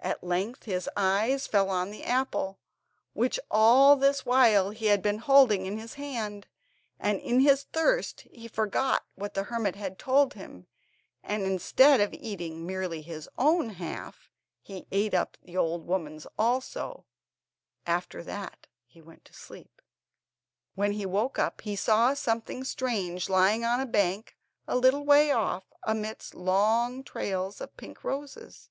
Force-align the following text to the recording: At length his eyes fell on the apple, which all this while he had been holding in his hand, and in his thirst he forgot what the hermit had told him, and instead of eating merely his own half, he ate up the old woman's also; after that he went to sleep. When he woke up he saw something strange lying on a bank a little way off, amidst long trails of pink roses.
At 0.00 0.24
length 0.24 0.62
his 0.64 0.88
eyes 0.96 1.46
fell 1.46 1.68
on 1.68 1.90
the 1.90 2.02
apple, 2.02 2.58
which 3.12 3.38
all 3.50 3.96
this 3.96 4.24
while 4.24 4.70
he 4.70 4.86
had 4.86 5.02
been 5.02 5.18
holding 5.18 5.66
in 5.66 5.76
his 5.76 5.92
hand, 5.92 6.46
and 6.98 7.20
in 7.20 7.40
his 7.40 7.64
thirst 7.64 8.22
he 8.22 8.48
forgot 8.48 9.04
what 9.14 9.34
the 9.34 9.42
hermit 9.42 9.76
had 9.76 9.98
told 9.98 10.32
him, 10.32 10.66
and 11.22 11.42
instead 11.42 12.00
of 12.00 12.14
eating 12.14 12.64
merely 12.66 13.02
his 13.02 13.28
own 13.36 13.68
half, 13.68 14.30
he 14.62 14.86
ate 14.90 15.12
up 15.12 15.36
the 15.42 15.58
old 15.58 15.86
woman's 15.86 16.26
also; 16.38 17.04
after 17.86 18.22
that 18.22 18.68
he 18.86 19.02
went 19.02 19.26
to 19.26 19.34
sleep. 19.34 19.82
When 20.76 20.92
he 20.92 21.04
woke 21.04 21.38
up 21.38 21.60
he 21.60 21.76
saw 21.76 22.14
something 22.14 22.64
strange 22.64 23.28
lying 23.28 23.66
on 23.66 23.80
a 23.80 23.84
bank 23.86 24.34
a 24.66 24.76
little 24.76 25.04
way 25.04 25.30
off, 25.30 25.70
amidst 25.82 26.34
long 26.34 27.04
trails 27.04 27.60
of 27.60 27.76
pink 27.76 28.02
roses. 28.02 28.70